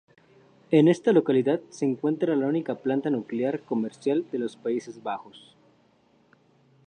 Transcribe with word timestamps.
En 0.71 0.87
esta 0.87 1.11
localidad 1.11 1.61
se 1.69 1.85
encuentra 1.85 2.35
la 2.35 2.47
única 2.47 2.73
planta 2.73 3.11
nuclear 3.11 3.59
comercial 3.61 4.25
de 4.31 4.39
los 4.39 4.55
Países 4.57 5.03
Bajos. 5.03 5.55